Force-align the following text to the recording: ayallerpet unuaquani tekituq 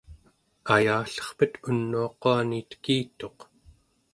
ayallerpet 0.75 1.53
unuaquani 1.69 2.57
tekituq 2.69 3.37